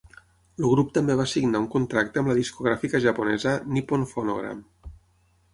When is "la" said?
2.33-2.37